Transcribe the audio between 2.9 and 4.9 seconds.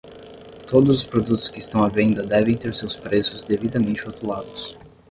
preços devidamente rotulados.